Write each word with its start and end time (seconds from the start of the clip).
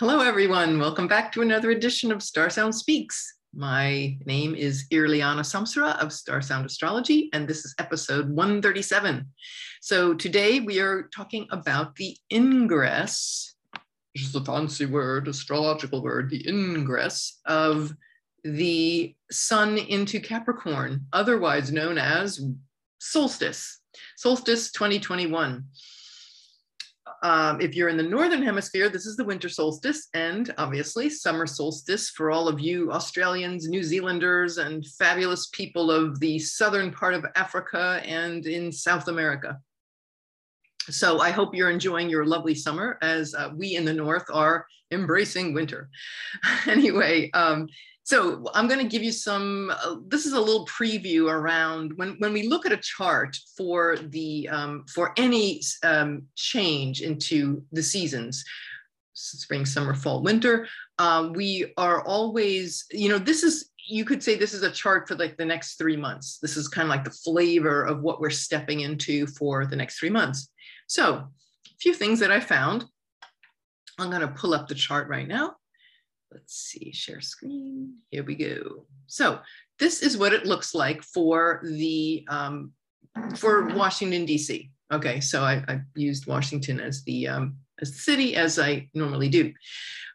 Hello, 0.00 0.20
everyone. 0.20 0.78
Welcome 0.78 1.08
back 1.08 1.32
to 1.32 1.42
another 1.42 1.72
edition 1.72 2.12
of 2.12 2.22
Star 2.22 2.50
Sound 2.50 2.72
Speaks. 2.72 3.34
My 3.52 4.16
name 4.26 4.54
is 4.54 4.86
Irliana 4.92 5.40
Samsara 5.40 5.98
of 6.00 6.12
Star 6.12 6.40
Sound 6.40 6.66
Astrology, 6.66 7.28
and 7.32 7.48
this 7.48 7.64
is 7.64 7.74
episode 7.80 8.30
137. 8.30 9.26
So 9.80 10.14
today 10.14 10.60
we 10.60 10.78
are 10.78 11.08
talking 11.12 11.48
about 11.50 11.96
the 11.96 12.16
ingress, 12.32 13.56
which 14.14 14.22
is 14.22 14.36
a 14.36 14.44
fancy 14.44 14.86
word, 14.86 15.26
astrological 15.26 16.00
word, 16.00 16.30
the 16.30 16.48
ingress 16.48 17.40
of 17.46 17.92
the 18.44 19.16
sun 19.32 19.78
into 19.78 20.20
Capricorn, 20.20 21.06
otherwise 21.12 21.72
known 21.72 21.98
as 21.98 22.40
solstice, 23.00 23.80
solstice 24.16 24.70
2021 24.70 25.64
um, 27.22 27.60
if 27.60 27.74
you're 27.74 27.88
in 27.88 27.96
the 27.96 28.02
northern 28.02 28.42
hemisphere, 28.42 28.88
this 28.88 29.06
is 29.06 29.16
the 29.16 29.24
winter 29.24 29.48
solstice, 29.48 30.08
and 30.14 30.54
obviously 30.56 31.10
summer 31.10 31.46
solstice 31.46 32.10
for 32.10 32.30
all 32.30 32.48
of 32.48 32.60
you 32.60 32.92
Australians, 32.92 33.68
New 33.68 33.82
Zealanders, 33.82 34.58
and 34.58 34.86
fabulous 34.86 35.48
people 35.48 35.90
of 35.90 36.20
the 36.20 36.38
southern 36.38 36.92
part 36.92 37.14
of 37.14 37.26
Africa 37.34 38.00
and 38.04 38.46
in 38.46 38.70
South 38.70 39.08
America. 39.08 39.58
So 40.90 41.20
I 41.20 41.30
hope 41.30 41.54
you're 41.54 41.70
enjoying 41.70 42.08
your 42.08 42.24
lovely 42.24 42.54
summer 42.54 42.98
as 43.02 43.34
uh, 43.34 43.50
we 43.54 43.76
in 43.76 43.84
the 43.84 43.92
north 43.92 44.24
are 44.32 44.66
embracing 44.90 45.54
winter. 45.54 45.90
anyway, 46.66 47.30
um, 47.34 47.68
so 48.08 48.42
I'm 48.54 48.68
going 48.68 48.80
to 48.80 48.88
give 48.88 49.02
you 49.02 49.12
some, 49.12 49.70
uh, 49.70 49.96
this 50.06 50.24
is 50.24 50.32
a 50.32 50.40
little 50.40 50.64
preview 50.64 51.30
around 51.30 51.92
when, 51.96 52.16
when 52.20 52.32
we 52.32 52.48
look 52.48 52.64
at 52.64 52.72
a 52.72 52.78
chart 52.78 53.36
for 53.54 53.98
the, 53.98 54.48
um, 54.48 54.86
for 54.88 55.12
any 55.18 55.60
um, 55.84 56.22
change 56.34 57.02
into 57.02 57.62
the 57.70 57.82
seasons, 57.82 58.42
spring, 59.12 59.66
summer, 59.66 59.92
fall, 59.92 60.22
winter, 60.22 60.66
um, 60.98 61.34
we 61.34 61.74
are 61.76 62.00
always, 62.00 62.86
you 62.90 63.10
know, 63.10 63.18
this 63.18 63.42
is, 63.42 63.72
you 63.86 64.06
could 64.06 64.22
say 64.22 64.36
this 64.36 64.54
is 64.54 64.62
a 64.62 64.70
chart 64.70 65.06
for 65.06 65.14
like 65.14 65.36
the 65.36 65.44
next 65.44 65.76
three 65.76 65.96
months. 65.96 66.38
This 66.40 66.56
is 66.56 66.66
kind 66.66 66.86
of 66.86 66.90
like 66.90 67.04
the 67.04 67.10
flavor 67.10 67.82
of 67.82 68.00
what 68.00 68.22
we're 68.22 68.30
stepping 68.30 68.80
into 68.80 69.26
for 69.26 69.66
the 69.66 69.76
next 69.76 69.98
three 69.98 70.08
months. 70.08 70.48
So 70.86 71.12
a 71.12 71.28
few 71.78 71.92
things 71.92 72.20
that 72.20 72.32
I 72.32 72.40
found. 72.40 72.86
I'm 73.98 74.08
going 74.08 74.22
to 74.22 74.28
pull 74.28 74.54
up 74.54 74.66
the 74.66 74.74
chart 74.74 75.08
right 75.08 75.28
now 75.28 75.56
let's 76.32 76.54
see, 76.54 76.92
share 76.92 77.20
screen. 77.20 77.94
Here 78.10 78.24
we 78.24 78.34
go. 78.34 78.86
So 79.06 79.40
this 79.78 80.02
is 80.02 80.18
what 80.18 80.32
it 80.32 80.46
looks 80.46 80.74
like 80.74 81.02
for 81.02 81.60
the 81.64 82.26
um, 82.28 82.72
for 83.36 83.66
Washington 83.74 84.24
D.C. 84.24 84.70
Okay, 84.92 85.20
so 85.20 85.42
I, 85.42 85.62
I, 85.68 85.80
used 85.94 86.26
Washington 86.26 86.80
as 86.80 87.02
the 87.04 87.28
um, 87.28 87.56
as 87.80 87.92
the 87.92 87.98
city 87.98 88.36
as 88.36 88.58
I 88.58 88.88
normally 88.94 89.28
do. 89.28 89.52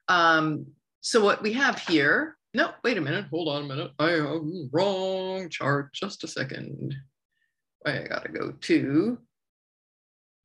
Um, 0.08 0.66
so 1.02 1.24
what 1.24 1.42
we 1.42 1.54
have 1.54 1.80
here. 1.80 2.38
No, 2.56 2.72
wait 2.84 2.98
a 2.98 3.02
minute. 3.02 3.26
Hold 3.32 3.50
on 3.50 3.64
a 3.64 3.68
minute. 3.68 3.92
I 3.98 4.20
wrong 4.72 5.50
chart. 5.50 5.94
Just 5.94 6.24
a 6.24 6.28
second. 6.28 6.96
I 7.86 8.06
gotta 8.10 8.30
go 8.30 8.52
to. 8.52 9.18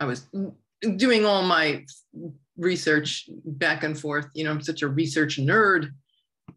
I 0.00 0.04
was 0.06 0.26
doing 0.96 1.24
all 1.24 1.42
my 1.42 1.84
research 2.58 3.28
back 3.44 3.84
and 3.84 3.98
forth. 3.98 4.28
You 4.34 4.44
know, 4.44 4.50
I'm 4.50 4.60
such 4.60 4.82
a 4.82 4.88
research 4.88 5.38
nerd. 5.38 5.90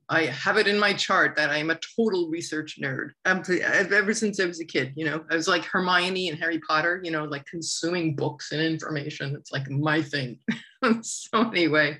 I 0.09 0.25
have 0.25 0.57
it 0.57 0.67
in 0.67 0.77
my 0.77 0.93
chart 0.93 1.35
that 1.37 1.49
I'm 1.49 1.69
a 1.69 1.79
total 1.95 2.29
research 2.29 2.79
nerd. 2.81 3.11
I'm, 3.23 3.43
ever 3.63 4.13
since 4.13 4.39
I 4.39 4.45
was 4.45 4.59
a 4.59 4.65
kid, 4.65 4.93
you 4.95 5.05
know, 5.05 5.23
I 5.29 5.35
was 5.35 5.47
like 5.47 5.63
Hermione 5.63 6.29
and 6.29 6.37
Harry 6.39 6.59
Potter, 6.59 6.99
you 7.03 7.11
know, 7.11 7.23
like 7.23 7.45
consuming 7.45 8.15
books 8.15 8.51
and 8.51 8.61
information. 8.61 9.35
It's 9.35 9.51
like 9.51 9.69
my 9.69 10.01
thing. 10.01 10.39
so 11.01 11.49
anyway, 11.51 11.97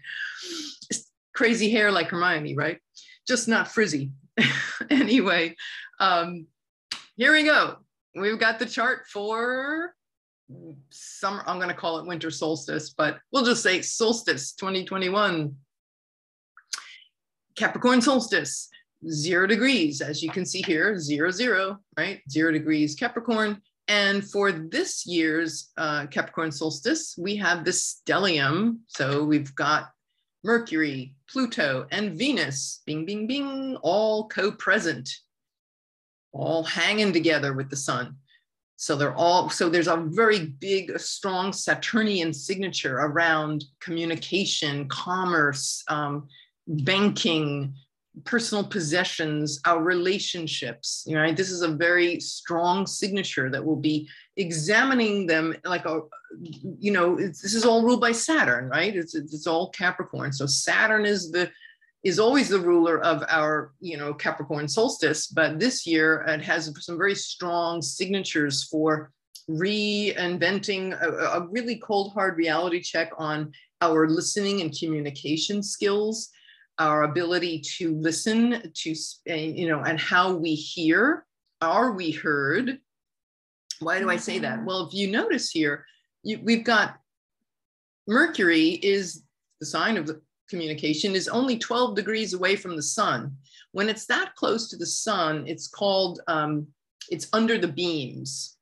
crazy 1.33 1.71
hair 1.71 1.91
like 1.91 2.09
Hermione, 2.09 2.55
right? 2.55 2.79
Just 3.27 3.47
not 3.47 3.69
frizzy. 3.69 4.11
anyway, 4.89 5.55
um, 5.99 6.47
here 7.15 7.33
we 7.33 7.43
go. 7.43 7.77
We've 8.15 8.39
got 8.39 8.59
the 8.59 8.65
chart 8.65 9.03
for 9.07 9.93
summer, 10.89 11.43
I'm 11.45 11.57
going 11.57 11.69
to 11.69 11.75
call 11.75 11.99
it 11.99 12.07
winter 12.07 12.31
solstice, 12.31 12.91
but 12.91 13.19
we'll 13.31 13.45
just 13.45 13.63
say 13.63 13.81
solstice 13.81 14.53
2021. 14.53 15.55
Capricorn 17.55 18.01
solstice, 18.01 18.69
zero 19.09 19.47
degrees, 19.47 20.01
as 20.01 20.23
you 20.23 20.29
can 20.29 20.45
see 20.45 20.61
here, 20.61 20.97
zero, 20.97 21.31
zero, 21.31 21.79
right? 21.97 22.21
Zero 22.29 22.51
degrees 22.51 22.95
Capricorn. 22.95 23.61
And 23.87 24.23
for 24.29 24.51
this 24.51 25.05
year's 25.05 25.71
uh, 25.77 26.07
Capricorn 26.07 26.51
solstice, 26.51 27.15
we 27.17 27.35
have 27.37 27.65
the 27.65 27.71
stellium. 27.71 28.77
So 28.87 29.23
we've 29.23 29.53
got 29.55 29.91
Mercury, 30.43 31.15
Pluto, 31.29 31.87
and 31.91 32.17
Venus, 32.17 32.81
bing, 32.85 33.05
bing, 33.05 33.27
bing, 33.27 33.77
all 33.81 34.27
co 34.27 34.51
present, 34.51 35.09
all 36.31 36.63
hanging 36.63 37.11
together 37.13 37.53
with 37.53 37.69
the 37.69 37.75
sun. 37.75 38.15
So 38.81 38.95
they're 38.95 39.13
all, 39.13 39.47
so 39.47 39.69
there's 39.69 39.87
a 39.87 40.03
very 40.09 40.47
big, 40.59 40.99
strong 40.99 41.53
Saturnian 41.53 42.33
signature 42.33 42.97
around 42.97 43.63
communication, 43.79 44.87
commerce, 44.87 45.83
um, 45.87 46.27
banking, 46.67 47.75
personal 48.23 48.63
possessions, 48.63 49.61
our 49.65 49.83
relationships. 49.83 51.03
You 51.05 51.13
know, 51.13 51.31
this 51.31 51.51
is 51.51 51.61
a 51.61 51.67
very 51.67 52.19
strong 52.19 52.87
signature 52.87 53.51
that 53.51 53.63
will 53.63 53.75
be 53.75 54.09
examining 54.35 55.27
them 55.27 55.55
like 55.63 55.85
a, 55.85 56.01
you 56.79 56.91
know, 56.91 57.15
this 57.17 57.53
is 57.53 57.63
all 57.63 57.83
ruled 57.83 58.01
by 58.01 58.11
Saturn, 58.11 58.67
right? 58.67 58.95
It's, 58.95 59.13
it's 59.13 59.45
all 59.45 59.69
Capricorn. 59.69 60.33
So 60.33 60.47
Saturn 60.47 61.05
is 61.05 61.29
the 61.29 61.51
is 62.03 62.19
always 62.19 62.49
the 62.49 62.59
ruler 62.59 62.99
of 63.03 63.23
our, 63.29 63.73
you 63.79 63.97
know, 63.97 64.13
Capricorn 64.13 64.67
solstice, 64.67 65.27
but 65.27 65.59
this 65.59 65.85
year 65.85 66.25
it 66.27 66.41
has 66.41 66.73
some 66.79 66.97
very 66.97 67.15
strong 67.15 67.81
signatures 67.81 68.63
for 68.63 69.11
reinventing 69.49 70.99
a, 70.99 71.09
a 71.39 71.47
really 71.47 71.77
cold 71.77 72.13
hard 72.13 72.37
reality 72.37 72.81
check 72.81 73.11
on 73.17 73.51
our 73.81 74.07
listening 74.07 74.61
and 74.61 74.77
communication 74.77 75.61
skills, 75.61 76.29
our 76.79 77.03
ability 77.03 77.61
to 77.77 77.95
listen 77.99 78.71
to, 78.73 78.95
you 79.25 79.67
know, 79.67 79.81
and 79.81 79.99
how 79.99 80.33
we 80.33 80.55
hear. 80.55 81.25
Are 81.61 81.91
we 81.91 82.11
heard? 82.11 82.79
Why 83.79 83.99
do 83.99 84.09
I 84.09 84.17
say 84.17 84.39
that? 84.39 84.57
Mm-hmm. 84.57 84.65
Well, 84.65 84.87
if 84.87 84.93
you 84.93 85.11
notice 85.11 85.51
here, 85.51 85.85
you, 86.23 86.39
we've 86.43 86.63
got 86.63 86.97
Mercury 88.07 88.69
is 88.69 89.23
the 89.59 89.65
sign 89.65 89.97
of 89.97 90.07
the 90.07 90.21
communication 90.51 91.15
is 91.15 91.27
only 91.27 91.57
12 91.57 91.95
degrees 91.95 92.35
away 92.35 92.55
from 92.55 92.75
the 92.75 92.83
sun. 92.83 93.35
When 93.71 93.89
it's 93.89 94.05
that 94.05 94.35
close 94.35 94.69
to 94.69 94.77
the 94.77 94.85
sun, 94.85 95.45
it's 95.47 95.67
called, 95.67 96.21
um, 96.27 96.67
it's 97.09 97.27
under 97.33 97.57
the 97.57 97.67
beams. 97.67 98.57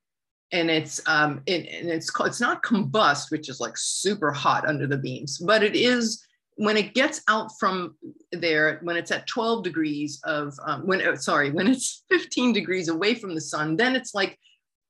And 0.52 0.72
it's 0.72 1.00
um, 1.06 1.42
it, 1.46 1.68
and 1.68 1.90
it's 1.90 2.10
it's 2.22 2.42
not 2.42 2.64
combust, 2.64 3.30
which 3.30 3.50
is 3.50 3.60
like 3.60 3.78
super 3.78 4.32
hot 4.32 4.68
under 4.68 4.88
the 4.88 4.98
beams, 4.98 5.38
but 5.38 5.62
it 5.62 5.76
is 5.76 6.26
when 6.56 6.76
it 6.76 6.94
gets 6.96 7.22
out 7.30 7.52
from 7.60 7.96
there, 8.32 8.80
when 8.82 8.98
it's 8.98 9.12
at 9.12 9.28
12 9.28 9.64
degrees 9.64 10.20
of 10.24 10.54
um, 10.66 10.88
when 10.88 11.08
uh, 11.08 11.16
sorry, 11.16 11.52
when 11.52 11.68
it's 11.68 12.04
15 12.10 12.52
degrees 12.52 12.90
away 12.90 13.14
from 13.14 13.36
the 13.36 13.42
sun, 13.42 13.76
then 13.76 13.96
it's 13.96 14.16
like 14.16 14.40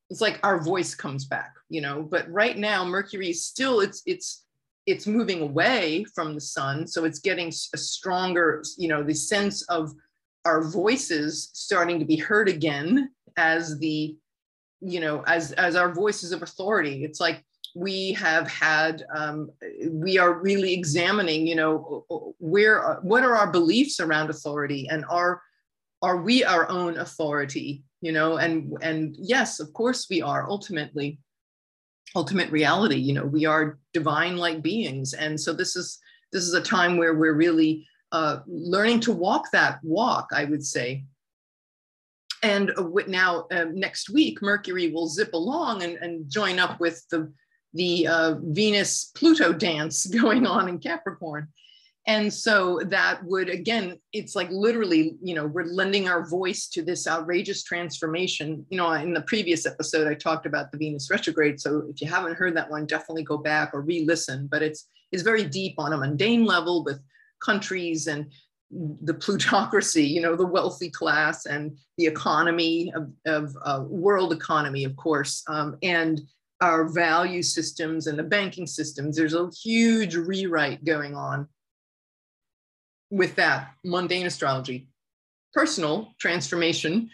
it's 0.10 0.22
like 0.22 0.40
our 0.44 0.64
voice 0.64 0.96
comes 0.96 1.26
back, 1.26 1.54
you 1.70 1.82
know. 1.82 2.02
But 2.02 2.32
right 2.32 2.58
now, 2.58 2.86
Mercury 2.86 3.30
is 3.30 3.46
still 3.46 3.82
it's 3.82 4.02
it's 4.06 4.46
it's 4.90 5.08
moving 5.08 5.42
away 5.42 6.04
from 6.16 6.34
the 6.34 6.42
sun 6.42 6.88
so 6.88 7.06
it's 7.06 7.20
getting 7.20 7.50
a 7.74 7.78
stronger 7.78 8.64
you 8.78 8.88
know 8.88 9.04
the 9.04 9.14
sense 9.14 9.62
of 9.64 9.92
our 10.46 10.64
voices 10.70 11.52
starting 11.54 12.00
to 12.00 12.06
be 12.06 12.16
heard 12.16 12.50
again 12.50 13.10
as 13.38 13.78
the 13.80 14.16
you 14.82 15.00
know 15.00 15.24
as 15.28 15.52
as 15.54 15.76
our 15.76 15.94
voices 15.94 16.32
of 16.32 16.42
authority. 16.42 17.04
It's 17.04 17.20
like 17.20 17.44
we 17.76 18.14
have 18.14 18.48
had 18.48 19.04
um, 19.16 19.52
we 19.90 20.18
are 20.18 20.34
really 20.34 20.74
examining 20.74 21.46
you 21.46 21.56
know 21.56 22.06
where 22.40 23.00
what 23.02 23.24
are 23.24 23.36
our 23.36 23.52
beliefs 23.52 24.00
around 24.00 24.30
authority 24.30 24.88
and 24.90 25.06
are 25.10 25.42
are 26.02 26.18
we 26.18 26.44
our 26.44 26.70
own 26.70 26.98
authority 26.98 27.84
you 28.02 28.12
know 28.12 28.38
and 28.38 28.76
and 28.82 29.16
yes 29.20 29.60
of 29.60 29.72
course 29.74 30.08
we 30.10 30.22
are 30.22 30.50
ultimately 30.50 31.20
ultimate 32.16 32.50
reality 32.52 32.96
you 32.96 33.14
know 33.14 33.26
we 33.26 33.46
are 33.46 33.78
divine 33.94 34.38
like 34.38 34.62
beings. 34.62 35.14
And 35.14 35.40
so 35.40 35.54
this 35.54 35.76
is 35.76 36.00
this 36.32 36.44
is 36.44 36.54
a 36.54 36.62
time 36.62 36.98
where 36.98 37.16
we're 37.16 37.34
really 37.34 37.88
uh, 38.12 38.40
learning 38.48 39.00
to 39.02 39.12
walk 39.12 39.52
that 39.52 39.80
walk 39.84 40.30
i 40.34 40.46
would 40.46 40.66
say. 40.66 41.04
And 42.42 42.72
uh, 42.78 42.88
now 43.08 43.48
uh, 43.52 43.66
next 43.72 44.10
week 44.10 44.42
mercury 44.42 44.92
will 44.92 45.08
zip 45.08 45.34
along 45.34 45.84
and, 45.84 45.98
and 45.98 46.30
join 46.30 46.60
up 46.60 46.80
with 46.80 47.06
the 47.10 47.32
the 47.74 48.08
uh, 48.08 48.36
venus 48.42 49.12
pluto 49.16 49.54
dance 49.54 50.06
going 50.22 50.48
on 50.48 50.70
in 50.70 50.80
capricorn 50.80 51.50
and 52.10 52.34
so 52.34 52.80
that 52.86 53.24
would 53.24 53.50
again 53.50 54.00
it's 54.14 54.36
like 54.36 54.50
literally 54.50 55.16
you 55.22 55.36
know 55.36 55.46
we're 55.46 55.66
lending 55.66 56.10
our 56.10 56.28
voice 56.28 56.68
to 56.70 56.82
this 56.82 57.08
outrageous 57.08 57.64
transformation. 57.64 58.66
You 58.70 58.78
know 58.78 58.92
in 58.94 59.14
the 59.14 59.22
previous 59.22 59.68
episode 59.68 60.08
i 60.08 60.16
talked 60.16 60.48
about 60.48 60.72
the 60.72 60.80
venus 60.80 61.12
retrograde. 61.12 61.62
So 61.62 61.84
if 61.88 62.02
you 62.02 62.08
haven't 62.08 62.36
heard 62.36 62.58
that 62.58 62.70
one 62.70 62.88
definitely 62.88 63.24
go 63.24 63.38
back 63.38 63.70
or 63.74 63.82
re-listen. 63.82 64.48
But 64.52 64.64
it's 64.64 64.90
it's 65.12 65.22
very 65.22 65.44
deep 65.44 65.76
on 65.78 65.94
a 65.94 65.98
mundane 65.98 66.46
level 66.46 66.84
with 66.84 67.00
countries 67.46 68.08
and 68.08 68.32
the 68.72 69.14
plutocracy, 69.14 70.06
you 70.06 70.22
know, 70.22 70.36
the 70.36 70.46
wealthy 70.46 70.90
class 70.90 71.46
and 71.46 71.78
the 71.98 72.08
economy 72.08 72.92
of, 72.96 73.12
of 73.26 73.56
uh, 73.66 73.84
world 73.88 74.32
economy, 74.34 74.84
of 74.84 74.96
course, 74.96 75.44
um, 75.48 75.78
and 75.82 76.22
our 76.62 76.88
value 76.88 77.42
systems 77.42 78.08
and 78.08 78.20
the 78.20 78.24
banking 78.24 78.68
systems. 78.68 79.16
There's 79.16 79.34
a 79.34 79.50
huge 79.64 80.16
rewrite 80.16 80.84
going 80.84 81.16
on 81.16 81.48
with 83.10 83.36
that 83.36 83.72
mundane 83.84 84.26
astrology. 84.26 84.88
Personal 85.54 86.14
transformation 86.20 87.10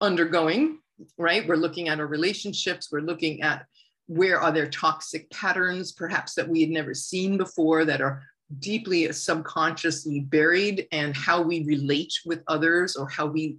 undergoing, 0.00 0.78
right? 1.16 1.46
We're 1.46 1.56
looking 1.56 1.88
at 1.88 1.98
our 1.98 2.06
relationships, 2.06 2.90
we're 2.92 3.00
looking 3.00 3.42
at 3.42 3.66
where 4.06 4.40
are 4.40 4.52
there 4.52 4.68
toxic 4.68 5.30
patterns, 5.30 5.92
perhaps 5.92 6.34
that 6.34 6.48
we 6.48 6.60
had 6.60 6.70
never 6.70 6.94
seen 6.94 7.36
before, 7.36 7.84
that 7.84 8.00
are 8.00 8.22
deeply 8.58 9.12
subconsciously 9.12 10.20
buried, 10.20 10.88
and 10.92 11.14
how 11.14 11.42
we 11.42 11.64
relate 11.64 12.14
with 12.24 12.42
others 12.48 12.96
or 12.96 13.08
how 13.08 13.26
we 13.26 13.58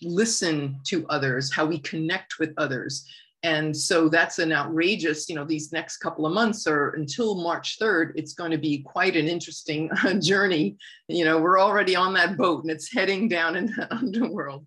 listen 0.00 0.80
to 0.84 1.06
others, 1.08 1.52
how 1.52 1.66
we 1.66 1.78
connect 1.78 2.38
with 2.38 2.54
others. 2.56 3.06
And 3.42 3.76
so 3.76 4.08
that's 4.08 4.38
an 4.38 4.52
outrageous, 4.52 5.28
you 5.28 5.34
know, 5.34 5.44
these 5.44 5.72
next 5.72 5.96
couple 5.96 6.26
of 6.26 6.32
months 6.32 6.66
or 6.66 6.90
until 6.90 7.34
March 7.34 7.78
3rd, 7.80 8.12
it's 8.14 8.34
going 8.34 8.52
to 8.52 8.58
be 8.58 8.82
quite 8.82 9.16
an 9.16 9.26
interesting 9.26 9.90
journey. 10.20 10.76
You 11.08 11.24
know, 11.24 11.40
we're 11.40 11.60
already 11.60 11.96
on 11.96 12.14
that 12.14 12.36
boat 12.36 12.62
and 12.62 12.70
it's 12.70 12.92
heading 12.92 13.28
down 13.28 13.56
in 13.56 13.66
the 13.66 13.88
underworld. 13.94 14.66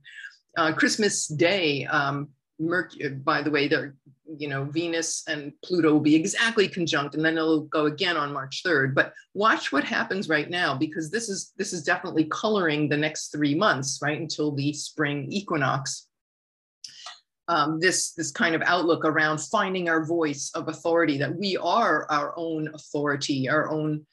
Uh, 0.57 0.73
Christmas 0.73 1.27
Day, 1.27 1.85
um, 1.85 2.29
Mercury, 2.59 3.09
by 3.09 3.41
the 3.41 3.51
way, 3.51 3.67
they're, 3.67 3.95
you 4.37 4.47
know, 4.49 4.65
Venus 4.65 5.23
and 5.27 5.53
Pluto 5.63 5.93
will 5.93 5.99
be 5.99 6.15
exactly 6.15 6.67
conjunct 6.67 7.15
and 7.15 7.23
then 7.23 7.37
it'll 7.37 7.61
go 7.61 7.85
again 7.85 8.17
on 8.17 8.33
March 8.33 8.61
3rd. 8.65 8.93
But 8.93 9.13
watch 9.33 9.71
what 9.71 9.83
happens 9.83 10.27
right 10.27 10.49
now 10.49 10.75
because 10.75 11.11
this 11.11 11.29
is 11.29 11.53
this 11.57 11.71
is 11.73 11.83
definitely 11.83 12.25
coloring 12.25 12.89
the 12.89 12.97
next 12.97 13.29
three 13.29 13.55
months, 13.55 13.99
right? 14.01 14.19
Until 14.19 14.51
the 14.51 14.73
spring 14.73 15.31
equinox 15.31 16.07
um, 17.47 17.79
this 17.79 18.13
this 18.13 18.31
kind 18.31 18.55
of 18.55 18.61
outlook 18.65 19.05
around 19.05 19.39
finding 19.39 19.89
our 19.89 20.05
voice 20.05 20.51
of 20.55 20.67
authority 20.67 21.17
that 21.17 21.35
we 21.35 21.57
are 21.57 22.09
our 22.09 22.33
own 22.37 22.69
authority 22.73 23.47
our 23.47 23.69
own 23.69 24.05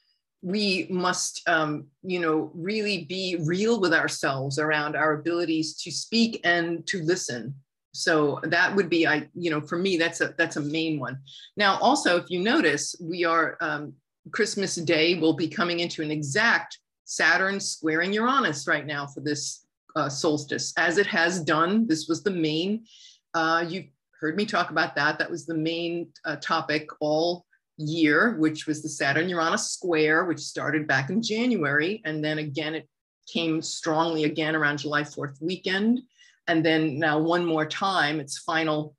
we 0.43 0.87
must 0.89 1.41
um, 1.47 1.87
you 2.03 2.19
know 2.19 2.51
really 2.53 3.05
be 3.05 3.37
real 3.45 3.79
with 3.79 3.93
ourselves 3.93 4.59
around 4.59 4.95
our 4.95 5.13
abilities 5.13 5.75
to 5.77 5.89
speak 5.89 6.41
and 6.43 6.85
to 6.87 7.01
listen. 7.01 7.55
So 7.95 8.39
that 8.43 8.75
would 8.75 8.89
be 8.89 9.07
i 9.07 9.29
you 9.33 9.49
know 9.49 9.61
for 9.61 9.77
me 9.77 9.97
that's 9.97 10.19
a 10.19 10.35
that's 10.37 10.57
a 10.57 10.61
main 10.61 10.99
one. 10.99 11.17
Now 11.55 11.77
also 11.79 12.17
if 12.17 12.29
you 12.29 12.39
notice 12.39 12.95
we 13.01 13.23
are 13.23 13.57
um, 13.61 13.93
christmas 14.31 14.75
day 14.75 15.19
will 15.19 15.33
be 15.33 15.47
coming 15.47 15.79
into 15.79 16.01
an 16.01 16.11
exact 16.11 16.79
saturn 17.05 17.59
squaring 17.59 18.13
uranus 18.13 18.67
right 18.67 18.85
now 18.85 19.07
for 19.07 19.21
this 19.21 19.65
uh, 19.95 20.09
solstice. 20.09 20.73
As 20.77 20.97
it 20.97 21.07
has 21.07 21.41
done 21.41 21.87
this 21.87 22.07
was 22.09 22.21
the 22.21 22.31
main 22.31 22.83
uh, 23.33 23.65
you've 23.67 23.87
heard 24.19 24.35
me 24.35 24.45
talk 24.45 24.69
about 24.69 24.95
that. 24.95 25.19
That 25.19 25.29
was 25.29 25.45
the 25.45 25.55
main 25.55 26.07
uh, 26.25 26.37
topic 26.37 26.89
all 26.99 27.45
year, 27.77 28.35
which 28.37 28.67
was 28.67 28.81
the 28.81 28.89
Saturn 28.89 29.29
Uranus 29.29 29.71
square, 29.71 30.25
which 30.25 30.39
started 30.39 30.87
back 30.87 31.09
in 31.09 31.21
January. 31.21 32.01
And 32.05 32.23
then 32.23 32.37
again, 32.37 32.75
it 32.75 32.87
came 33.27 33.61
strongly 33.61 34.25
again 34.25 34.55
around 34.55 34.77
July 34.77 35.01
4th 35.03 35.41
weekend. 35.41 36.01
And 36.47 36.63
then 36.65 36.99
now 36.99 37.19
one 37.19 37.45
more 37.45 37.65
time, 37.65 38.19
its 38.19 38.39
final 38.39 38.95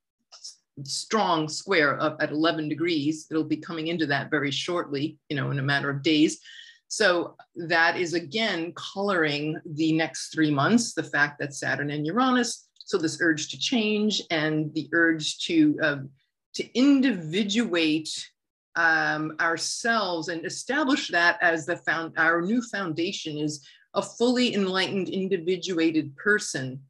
strong 0.83 1.49
square 1.49 2.01
up 2.03 2.17
at 2.21 2.33
11 2.33 2.69
degrees. 2.69 3.27
It'll 3.31 3.45
be 3.45 3.57
coming 3.57 3.89
into 3.89 4.07
that 4.07 4.31
very 4.31 4.51
shortly, 4.51 5.19
you 5.29 5.37
know, 5.37 5.51
in 5.51 5.59
a 5.59 5.63
matter 5.63 5.91
of 5.91 6.03
days. 6.03 6.41
So 6.89 7.37
that 7.57 7.97
is 7.97 8.15
again 8.15 8.73
coloring 8.77 9.61
the 9.65 9.93
next 9.93 10.33
three 10.33 10.51
months, 10.51 10.95
the 10.95 11.03
fact 11.03 11.39
that 11.39 11.55
Saturn 11.55 11.91
and 11.91 12.07
Uranus 12.07 12.69
so 12.85 12.99
this 12.99 13.19
urge 13.21 13.49
to 13.49 13.59
change 13.59 14.23
and 14.31 14.73
the 14.75 14.89
urge 14.93 15.39
to 15.47 15.79
uh, 15.83 15.97
to 16.55 16.79
individuate 16.79 18.31
um, 18.77 19.37
ourselves 19.41 20.29
and 20.29 20.45
establish 20.45 21.09
that 21.09 21.39
as 21.41 21.67
the 21.67 21.77
found 21.77 22.13
our 22.17 22.43
new 22.43 22.63
foundation 22.63 23.39
is 23.39 23.67
a 23.95 24.03
fully 24.03 24.55
enlightened 24.55 25.09
individuated 25.09 26.15
person 26.17 26.81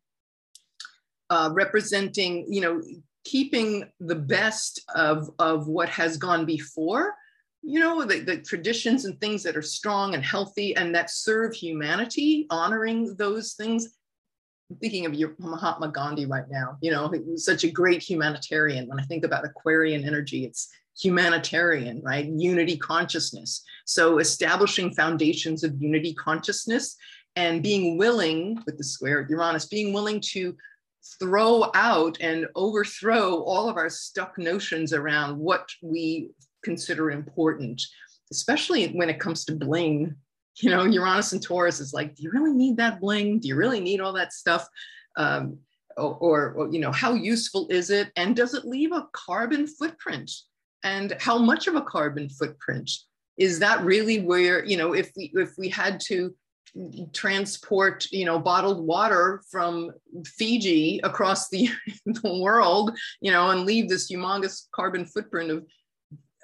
uh, 1.31 1.51
representing 1.53 2.47
you 2.49 2.61
know 2.61 2.83
keeping 3.25 3.91
the 4.01 4.15
best 4.15 4.83
of 4.95 5.31
of 5.39 5.69
what 5.69 5.89
has 5.89 6.17
gone 6.17 6.45
before 6.45 7.15
you 7.63 7.81
know 7.81 8.05
the, 8.05 8.21
the 8.21 8.39
traditions 8.39 9.05
and 9.05 9.19
things 9.21 9.43
that 9.43 9.57
are 9.57 9.63
strong 9.63 10.15
and 10.15 10.25
healthy 10.25 10.77
and 10.77 10.95
that 10.95 11.11
serve 11.11 11.55
humanity 11.55 12.47
honoring 12.51 13.15
those 13.17 13.55
things 13.55 13.97
thinking 14.81 15.07
of 15.07 15.15
your 15.15 15.35
Mahatma 15.39 15.89
Gandhi 15.89 16.27
right 16.27 16.49
now. 16.51 16.79
You 16.81 16.91
know, 16.91 17.09
he 17.09 17.21
was 17.21 17.45
such 17.45 17.65
a 17.65 17.71
great 17.71 18.03
humanitarian. 18.03 18.89
When 18.89 18.99
I 18.99 19.05
think 19.05 19.25
about 19.25 19.45
Aquarian 19.45 20.05
energy, 20.05 20.45
it's 20.45 20.71
humanitarian, 21.01 22.01
right? 22.03 22.27
Unity 22.27 22.77
consciousness. 22.77 23.63
So 23.85 24.19
establishing 24.19 24.95
foundations 24.95 25.65
of 25.65 25.81
unity 25.81 26.15
consciousness 26.15 26.97
and 27.37 27.63
being 27.63 27.99
willing, 27.99 28.63
with 28.65 28.79
the 28.79 28.85
square 28.85 29.21
of 29.21 29.29
Uranus, 29.29 29.67
being 29.67 29.93
willing 29.93 30.21
to 30.33 30.57
throw 31.19 31.71
out 31.75 32.17
and 32.21 32.47
overthrow 32.55 33.43
all 33.43 33.69
of 33.69 33.77
our 33.77 33.91
stuck 33.91 34.39
notions 34.39 34.93
around 34.93 35.37
what 35.37 35.69
we 35.83 36.31
consider 36.63 37.11
important, 37.11 37.83
especially 38.31 38.87
when 38.89 39.11
it 39.11 39.21
comes 39.21 39.45
to 39.45 39.55
bling 39.55 40.15
you 40.61 40.71
know, 40.71 40.85
Uranus 40.85 41.33
and 41.33 41.43
Taurus 41.43 41.81
is 41.81 41.93
like, 41.93 42.15
do 42.15 42.23
you 42.23 42.31
really 42.31 42.53
need 42.53 42.77
that 42.77 43.01
bling? 43.01 43.41
Do 43.41 43.49
you 43.49 43.57
really 43.57 43.81
need 43.81 44.01
all 44.01 44.13
that 44.15 44.33
stuff? 44.33 44.67
Um, 45.17 45.59
or, 45.97 46.53
or, 46.53 46.73
you 46.73 46.81
know, 46.81 46.93
how 46.93 47.15
useful 47.15 47.69
is 47.71 47.91
it? 47.91 48.11
And 48.17 48.35
does 48.35 48.55
it 48.55 48.65
leave 48.65 48.93
a 48.93 49.07
carbon 49.13 49.67
footprint? 49.67 50.31
And 50.83 51.17
how 51.21 51.39
much 51.39 51.67
of 51.67 51.77
a 51.77 51.83
carbon 51.83 52.29
footprint? 52.29 52.91
Is 53.37 53.59
that 53.61 53.85
really 53.85 54.21
where, 54.21 54.65
you 54.65 54.77
know, 54.77 54.93
if 54.93 55.11
we 55.17 55.33
if 55.35 55.53
we 55.59 55.69
had 55.69 56.01
to 56.07 56.35
transport, 57.13 58.07
you 58.11 58.25
know, 58.25 58.39
bottled 58.39 58.85
water 58.85 59.43
from 59.51 59.91
Fiji 60.27 61.01
across 61.05 61.49
the, 61.49 61.69
the 62.07 62.39
world, 62.41 62.97
you 63.21 63.31
know, 63.31 63.51
and 63.51 63.65
leave 63.65 63.89
this 63.89 64.11
humongous 64.11 64.67
carbon 64.73 65.07
footprint 65.07 65.51
of 65.51 65.65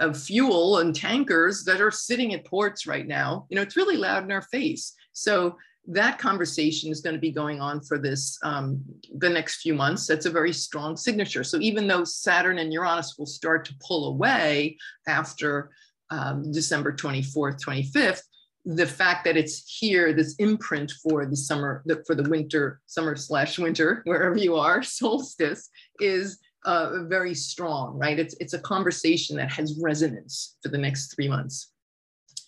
of 0.00 0.20
fuel 0.20 0.78
and 0.78 0.94
tankers 0.94 1.62
that 1.64 1.80
are 1.80 1.90
sitting 1.90 2.34
at 2.34 2.44
ports 2.44 2.86
right 2.86 3.06
now. 3.06 3.46
You 3.48 3.56
know, 3.56 3.62
it's 3.62 3.76
really 3.76 3.96
loud 3.96 4.24
in 4.24 4.32
our 4.32 4.42
face. 4.42 4.94
So 5.12 5.56
that 5.86 6.18
conversation 6.18 6.90
is 6.90 7.00
going 7.00 7.14
to 7.14 7.20
be 7.20 7.30
going 7.30 7.60
on 7.60 7.80
for 7.80 7.98
this 7.98 8.38
um, 8.42 8.82
the 9.18 9.28
next 9.28 9.60
few 9.60 9.74
months. 9.74 10.06
That's 10.06 10.26
a 10.26 10.30
very 10.30 10.52
strong 10.52 10.96
signature. 10.96 11.44
So 11.44 11.58
even 11.58 11.86
though 11.86 12.04
Saturn 12.04 12.58
and 12.58 12.72
Uranus 12.72 13.16
will 13.18 13.26
start 13.26 13.64
to 13.66 13.74
pull 13.86 14.08
away 14.08 14.76
after 15.06 15.70
um, 16.10 16.50
December 16.52 16.92
24th, 16.92 17.60
25th, 17.62 18.22
the 18.64 18.86
fact 18.86 19.24
that 19.24 19.36
it's 19.36 19.64
here, 19.66 20.12
this 20.12 20.34
imprint 20.36 20.92
for 21.02 21.24
the 21.24 21.36
summer, 21.36 21.82
the, 21.86 22.02
for 22.06 22.14
the 22.14 22.28
winter, 22.28 22.80
summer 22.86 23.16
slash 23.16 23.58
winter, 23.58 24.02
wherever 24.04 24.36
you 24.36 24.56
are, 24.56 24.82
solstice, 25.00 25.70
is 25.98 26.38
uh, 26.64 27.04
very 27.04 27.34
strong, 27.34 27.98
right? 27.98 28.18
It's, 28.18 28.34
it's 28.40 28.54
a 28.54 28.58
conversation 28.58 29.36
that 29.36 29.50
has 29.52 29.78
resonance 29.80 30.56
for 30.62 30.68
the 30.68 30.78
next 30.78 31.14
three 31.14 31.28
months, 31.28 31.72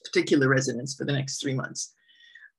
particular 0.04 0.48
resonance 0.48 0.94
for 0.94 1.04
the 1.04 1.12
next 1.12 1.40
three 1.40 1.54
months. 1.54 1.94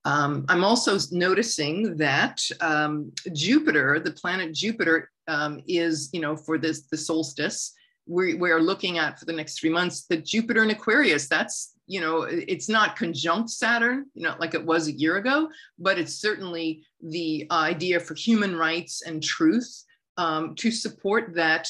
Um, 0.06 0.46
I'm 0.50 0.64
also 0.64 0.98
noticing 1.12 1.96
that 1.98 2.42
um, 2.60 3.12
Jupiter, 3.34 4.00
the 4.00 4.12
planet 4.12 4.54
Jupiter, 4.54 5.10
um, 5.28 5.62
is, 5.68 6.10
you 6.12 6.20
know, 6.20 6.36
for 6.36 6.58
this 6.58 6.82
the 6.88 6.98
solstice, 6.98 7.74
we, 8.06 8.34
we 8.34 8.52
are 8.52 8.62
looking 8.62 8.98
at 8.98 9.18
for 9.18 9.26
the 9.26 9.34
next 9.34 9.60
three 9.60 9.70
months, 9.70 10.06
the 10.06 10.18
Jupiter 10.18 10.64
in 10.64 10.72
Aquarius, 10.72 11.30
that's, 11.30 11.74
you 11.88 12.02
know, 12.02 12.24
it's 12.24 12.68
not 12.68 12.98
conjunct 12.98 13.50
Saturn, 13.50 14.06
you 14.14 14.24
know, 14.24 14.36
like 14.40 14.54
it 14.54 14.66
was 14.66 14.88
a 14.88 14.92
year 14.92 15.18
ago, 15.18 15.50
but 15.80 15.98
it's 15.98 16.16
certainly 16.16 16.84
the 17.02 17.48
idea 17.52 18.00
for 18.00 18.16
human 18.16 18.58
rights 18.58 19.04
and 19.06 19.24
truth 19.24 19.86
um, 20.18 20.56
to 20.56 20.72
support 20.72 21.34
that 21.36 21.70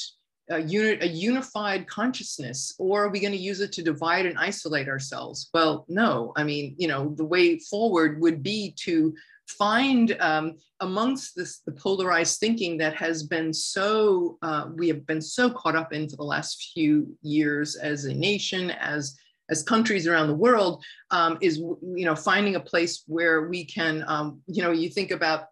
uh, 0.52 0.58
unit, 0.58 1.02
a 1.02 1.08
unified 1.08 1.88
consciousness, 1.88 2.76
or 2.78 3.06
are 3.06 3.10
we 3.10 3.20
going 3.20 3.32
to 3.32 3.40
use 3.40 3.62
it 3.62 3.72
to 3.72 3.82
divide 3.82 4.26
and 4.26 4.38
isolate 4.38 4.90
ourselves? 4.90 5.50
Well, 5.54 5.86
no. 5.88 6.34
I 6.36 6.44
mean, 6.44 6.76
you 6.78 6.88
know, 6.88 7.14
the 7.16 7.26
way 7.26 7.60
forward 7.60 8.20
would 8.20 8.44
be 8.44 8.74
to 8.80 9.14
find 9.48 10.16
um, 10.20 10.58
amongst 10.80 11.36
this 11.36 11.60
the 11.60 11.72
polarized 11.72 12.40
thinking 12.40 12.78
that 12.78 12.96
has 12.96 13.24
been 13.24 13.54
so 13.54 14.38
uh, 14.42 14.68
we 14.76 14.88
have 14.88 15.06
been 15.06 15.22
so 15.22 15.50
caught 15.50 15.76
up 15.76 15.94
in 15.94 16.10
for 16.10 16.16
the 16.16 16.24
last 16.24 16.72
few 16.74 17.16
years 17.22 17.76
as 17.76 18.06
a 18.06 18.14
nation, 18.14 18.72
as 18.72 19.18
as 19.50 19.62
countries 19.62 20.08
around 20.08 20.28
the 20.28 20.36
world, 20.36 20.84
um, 21.12 21.38
is 21.42 21.58
you 21.58 22.06
know 22.06 22.16
finding 22.16 22.56
a 22.56 22.60
place 22.60 23.04
where 23.08 23.48
we 23.48 23.66
can, 23.66 24.04
um, 24.08 24.42
you 24.48 24.62
know, 24.62 24.72
you 24.72 24.90
think 24.90 25.12
about 25.12 25.48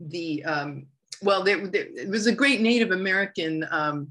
the 0.00 0.44
um, 0.44 0.86
well, 1.22 1.42
there, 1.42 1.66
there, 1.66 1.86
it 1.94 2.08
was 2.08 2.26
a 2.26 2.34
great 2.34 2.60
Native 2.60 2.90
American. 2.90 3.66
Um, 3.70 4.08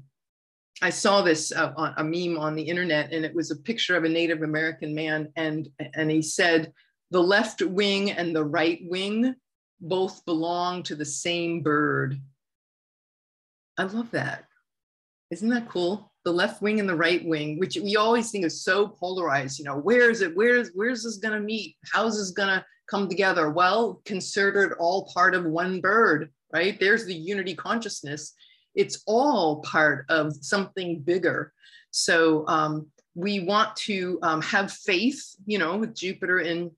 I 0.80 0.90
saw 0.90 1.22
this 1.22 1.52
uh, 1.52 1.72
on 1.76 1.94
a 1.96 2.04
meme 2.04 2.38
on 2.38 2.54
the 2.54 2.62
internet, 2.62 3.12
and 3.12 3.24
it 3.24 3.34
was 3.34 3.50
a 3.50 3.56
picture 3.56 3.96
of 3.96 4.04
a 4.04 4.08
Native 4.08 4.42
American 4.42 4.94
man, 4.94 5.28
and 5.36 5.68
and 5.94 6.10
he 6.10 6.22
said, 6.22 6.72
the 7.10 7.22
left 7.22 7.62
wing 7.62 8.10
and 8.10 8.34
the 8.34 8.44
right 8.44 8.80
wing 8.84 9.34
both 9.80 10.24
belong 10.24 10.82
to 10.84 10.94
the 10.94 11.04
same 11.04 11.62
bird. 11.62 12.20
I 13.78 13.84
love 13.84 14.10
that. 14.10 14.44
Isn't 15.30 15.48
that 15.50 15.68
cool? 15.68 16.12
The 16.24 16.32
left 16.32 16.60
wing 16.60 16.80
and 16.80 16.88
the 16.88 16.96
right 16.96 17.24
wing, 17.24 17.58
which 17.58 17.76
we 17.76 17.96
always 17.96 18.30
think 18.30 18.44
is 18.44 18.62
so 18.62 18.88
polarized. 18.88 19.58
You 19.58 19.64
know, 19.64 19.76
where 19.76 20.10
is 20.10 20.20
it? 20.20 20.36
Where's 20.36 20.70
where's 20.74 21.04
this 21.04 21.16
gonna 21.16 21.40
meet? 21.40 21.76
How's 21.92 22.18
this 22.18 22.32
gonna 22.32 22.64
come 22.90 23.08
together? 23.08 23.50
Well, 23.50 24.02
considered 24.04 24.74
all 24.78 25.10
part 25.14 25.34
of 25.34 25.44
one 25.44 25.80
bird, 25.80 26.30
right? 26.52 26.78
There's 26.78 27.04
the 27.04 27.14
unity 27.14 27.54
consciousness. 27.54 28.34
It's 28.74 29.02
all 29.06 29.60
part 29.62 30.06
of 30.08 30.32
something 30.40 31.00
bigger. 31.00 31.52
So 31.90 32.46
um, 32.48 32.86
we 33.14 33.40
want 33.40 33.74
to 33.76 34.18
um, 34.22 34.42
have 34.42 34.72
faith, 34.72 35.34
you 35.46 35.58
know, 35.58 35.76
with 35.76 35.94
Jupiter 35.94 36.40
in 36.40 36.70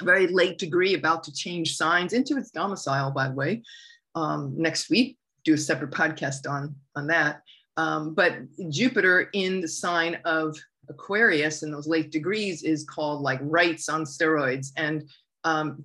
a 0.00 0.04
very 0.04 0.26
late 0.26 0.58
degree 0.58 0.94
about 0.94 1.24
to 1.24 1.32
change 1.32 1.76
signs 1.76 2.12
into 2.12 2.36
its 2.36 2.50
domicile, 2.50 3.10
by 3.10 3.28
the 3.28 3.34
way, 3.34 3.62
um, 4.14 4.54
next 4.56 4.90
week. 4.90 5.18
Do 5.44 5.54
a 5.54 5.58
separate 5.58 5.90
podcast 5.90 6.48
on, 6.48 6.74
on 6.94 7.06
that. 7.08 7.42
Um, 7.76 8.14
but 8.14 8.34
Jupiter 8.68 9.28
in 9.32 9.60
the 9.60 9.68
sign 9.68 10.18
of 10.24 10.56
Aquarius 10.88 11.62
in 11.62 11.70
those 11.70 11.86
late 11.86 12.10
degrees 12.10 12.62
is 12.62 12.84
called 12.84 13.22
like 13.22 13.40
rights 13.42 13.88
on 13.88 14.04
steroids. 14.04 14.72
And 14.76 15.08
um, 15.46 15.84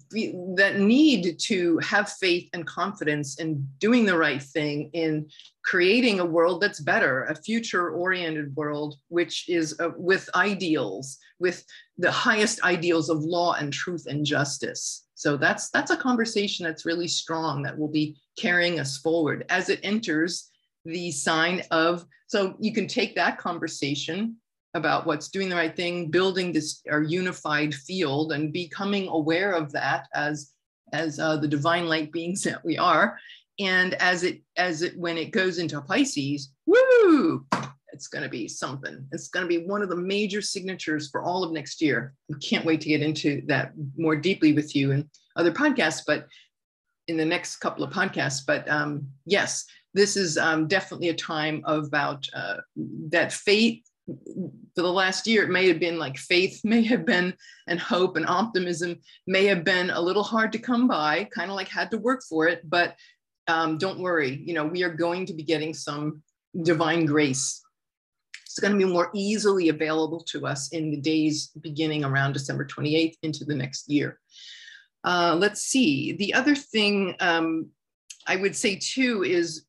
that 0.55 0.79
need 0.79 1.37
to 1.37 1.77
have 1.77 2.11
faith 2.13 2.49
and 2.51 2.65
confidence 2.65 3.39
in 3.39 3.67
doing 3.77 4.05
the 4.05 4.17
right 4.17 4.41
thing, 4.41 4.89
in 4.93 5.29
creating 5.63 6.19
a 6.19 6.25
world 6.25 6.61
that's 6.61 6.79
better, 6.79 7.25
a 7.25 7.35
future 7.35 7.91
oriented 7.91 8.55
world, 8.55 8.95
which 9.09 9.47
is 9.47 9.79
uh, 9.79 9.89
with 9.97 10.27
ideals, 10.33 11.19
with 11.37 11.63
the 11.99 12.11
highest 12.11 12.63
ideals 12.63 13.07
of 13.09 13.19
law 13.19 13.53
and 13.53 13.71
truth 13.71 14.07
and 14.07 14.25
justice. 14.25 15.05
So 15.13 15.37
that's 15.37 15.69
that's 15.69 15.91
a 15.91 15.97
conversation 15.97 16.65
that's 16.65 16.83
really 16.83 17.07
strong 17.07 17.61
that 17.61 17.77
will 17.77 17.91
be 17.91 18.17
carrying 18.39 18.79
us 18.79 18.97
forward 18.97 19.45
as 19.49 19.69
it 19.69 19.79
enters 19.83 20.49
the 20.85 21.11
sign 21.11 21.61
of. 21.69 22.03
So 22.25 22.55
you 22.59 22.73
can 22.73 22.87
take 22.87 23.13
that 23.13 23.37
conversation 23.37 24.37
about 24.73 25.05
what's 25.05 25.29
doing 25.29 25.49
the 25.49 25.55
right 25.55 25.75
thing, 25.75 26.09
building 26.09 26.53
this 26.53 26.81
our 26.89 27.03
unified 27.03 27.73
field, 27.73 28.31
and 28.31 28.53
becoming 28.53 29.07
aware 29.07 29.51
of 29.51 29.71
that 29.73 30.07
as 30.13 30.51
as 30.93 31.19
uh, 31.19 31.37
the 31.37 31.47
divine 31.47 31.87
light 31.87 32.11
beings 32.11 32.43
that 32.43 32.63
we 32.63 32.77
are. 32.77 33.17
And 33.59 33.93
as 33.95 34.23
it 34.23 34.41
as 34.57 34.81
it 34.81 34.97
when 34.97 35.17
it 35.17 35.31
goes 35.31 35.57
into 35.57 35.81
Pisces, 35.81 36.51
woo, 36.65 37.45
it's 37.93 38.07
going 38.07 38.23
to 38.23 38.29
be 38.29 38.47
something. 38.47 39.05
It's 39.11 39.27
going 39.27 39.43
to 39.43 39.59
be 39.59 39.65
one 39.65 39.81
of 39.81 39.89
the 39.89 39.95
major 39.95 40.41
signatures 40.41 41.09
for 41.09 41.23
all 41.23 41.43
of 41.43 41.51
next 41.51 41.81
year. 41.81 42.13
Can't 42.41 42.65
wait 42.65 42.81
to 42.81 42.89
get 42.89 43.01
into 43.01 43.43
that 43.47 43.73
more 43.97 44.15
deeply 44.15 44.53
with 44.53 44.75
you 44.75 44.91
and 44.91 45.07
other 45.35 45.51
podcasts, 45.51 46.01
but 46.05 46.27
in 47.07 47.17
the 47.17 47.25
next 47.25 47.57
couple 47.57 47.83
of 47.83 47.93
podcasts. 47.93 48.41
But 48.45 48.69
um, 48.69 49.07
yes, 49.25 49.65
this 49.93 50.15
is 50.15 50.37
um, 50.37 50.67
definitely 50.67 51.09
a 51.09 51.13
time 51.13 51.61
about 51.65 52.27
uh, 52.33 52.57
that 53.09 53.33
faith 53.33 53.83
for 54.07 54.81
the 54.81 54.91
last 54.91 55.27
year, 55.27 55.43
it 55.43 55.49
may 55.49 55.67
have 55.67 55.79
been 55.79 55.99
like 55.99 56.17
faith, 56.17 56.61
may 56.63 56.83
have 56.83 57.05
been, 57.05 57.33
and 57.67 57.79
hope 57.79 58.17
and 58.17 58.25
optimism 58.27 58.97
may 59.27 59.45
have 59.45 59.63
been 59.63 59.89
a 59.89 60.01
little 60.01 60.23
hard 60.23 60.51
to 60.53 60.59
come 60.59 60.87
by, 60.87 61.27
kind 61.33 61.49
of 61.49 61.55
like 61.55 61.67
had 61.67 61.91
to 61.91 61.97
work 61.97 62.21
for 62.27 62.47
it. 62.47 62.61
But 62.69 62.95
um, 63.47 63.77
don't 63.77 63.99
worry, 63.99 64.41
you 64.45 64.53
know, 64.53 64.65
we 64.65 64.83
are 64.83 64.93
going 64.93 65.25
to 65.25 65.33
be 65.33 65.43
getting 65.43 65.73
some 65.73 66.21
divine 66.63 67.05
grace. 67.05 67.61
It's 68.45 68.59
going 68.59 68.73
to 68.73 68.77
be 68.77 68.91
more 68.91 69.09
easily 69.13 69.69
available 69.69 70.19
to 70.29 70.45
us 70.45 70.73
in 70.73 70.91
the 70.91 70.97
days 70.97 71.51
beginning 71.61 72.03
around 72.03 72.33
December 72.33 72.65
28th 72.65 73.15
into 73.23 73.45
the 73.45 73.55
next 73.55 73.89
year. 73.89 74.19
Uh, 75.03 75.35
let's 75.39 75.61
see. 75.61 76.13
The 76.13 76.33
other 76.33 76.53
thing 76.53 77.15
um, 77.19 77.71
I 78.27 78.35
would 78.35 78.55
say 78.55 78.75
too 78.75 79.23
is 79.23 79.65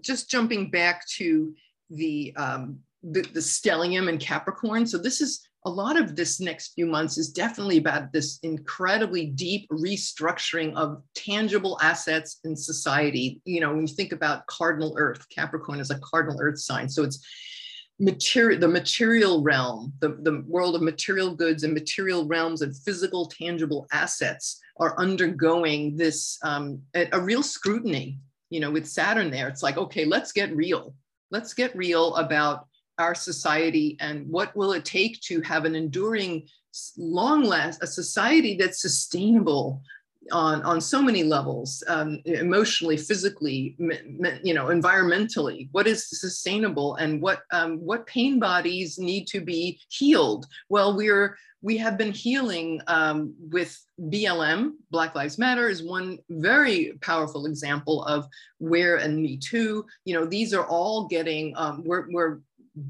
just 0.00 0.30
jumping 0.30 0.70
back 0.70 1.06
to 1.16 1.54
the 1.90 2.34
um, 2.36 2.80
the, 3.10 3.22
the 3.22 3.40
stellium 3.40 4.08
and 4.08 4.20
Capricorn. 4.20 4.86
So 4.86 4.98
this 4.98 5.20
is 5.20 5.48
a 5.64 5.70
lot 5.70 5.98
of 5.98 6.14
this 6.14 6.40
next 6.40 6.74
few 6.74 6.86
months 6.86 7.18
is 7.18 7.30
definitely 7.30 7.78
about 7.78 8.12
this 8.12 8.38
incredibly 8.42 9.26
deep 9.26 9.68
restructuring 9.70 10.74
of 10.74 11.02
tangible 11.14 11.78
assets 11.82 12.38
in 12.44 12.54
society. 12.56 13.40
You 13.44 13.60
know, 13.60 13.72
when 13.72 13.86
you 13.86 13.94
think 13.94 14.12
about 14.12 14.46
cardinal 14.46 14.94
earth, 14.96 15.26
Capricorn 15.28 15.80
is 15.80 15.90
a 15.90 15.98
cardinal 15.98 16.40
earth 16.40 16.60
sign. 16.60 16.88
So 16.88 17.02
it's 17.02 17.24
material, 17.98 18.60
the 18.60 18.68
material 18.68 19.42
realm, 19.42 19.92
the, 20.00 20.16
the 20.22 20.44
world 20.46 20.76
of 20.76 20.82
material 20.82 21.34
goods 21.34 21.64
and 21.64 21.74
material 21.74 22.26
realms 22.26 22.62
and 22.62 22.76
physical 22.76 23.26
tangible 23.26 23.86
assets 23.92 24.60
are 24.78 24.98
undergoing 25.00 25.96
this, 25.96 26.38
um, 26.44 26.80
a, 26.94 27.08
a 27.12 27.20
real 27.20 27.42
scrutiny, 27.42 28.20
you 28.50 28.60
know, 28.60 28.70
with 28.70 28.86
Saturn 28.86 29.30
there. 29.30 29.48
It's 29.48 29.64
like, 29.64 29.78
okay, 29.78 30.04
let's 30.04 30.30
get 30.30 30.54
real. 30.54 30.94
Let's 31.32 31.54
get 31.54 31.74
real 31.74 32.14
about 32.16 32.68
our 32.98 33.14
society 33.14 33.96
and 34.00 34.26
what 34.28 34.54
will 34.56 34.72
it 34.72 34.84
take 34.84 35.20
to 35.22 35.40
have 35.42 35.64
an 35.64 35.74
enduring 35.74 36.46
long 36.96 37.42
last 37.42 37.82
a 37.82 37.86
society 37.86 38.56
that's 38.56 38.82
sustainable 38.82 39.82
on 40.32 40.62
on 40.62 40.80
so 40.80 41.00
many 41.00 41.22
levels 41.22 41.84
um, 41.88 42.20
emotionally 42.24 42.96
physically 42.96 43.76
you 44.42 44.54
know 44.54 44.66
environmentally. 44.66 45.68
What 45.72 45.86
is 45.86 46.08
sustainable 46.08 46.96
and 46.96 47.20
what 47.22 47.42
um, 47.52 47.78
what 47.78 48.06
pain 48.06 48.38
bodies 48.38 48.98
need 48.98 49.26
to 49.28 49.40
be 49.40 49.80
healed? 49.88 50.46
Well 50.68 50.96
we're 50.96 51.36
we 51.62 51.76
have 51.78 51.96
been 51.98 52.12
healing 52.12 52.80
um, 52.86 53.34
with 53.50 53.76
blm 53.98 54.72
black 54.90 55.14
lives 55.14 55.38
matter 55.38 55.68
is 55.68 55.82
one 55.82 56.18
very 56.28 56.92
powerful 57.00 57.46
example 57.46 58.04
of 58.04 58.26
where 58.58 58.96
and 58.96 59.22
me 59.22 59.38
too 59.38 59.84
you 60.04 60.14
know 60.14 60.26
these 60.26 60.52
are 60.52 60.66
all 60.66 61.08
getting 61.08 61.54
um, 61.56 61.82
we're, 61.84 62.06
we're 62.10 62.40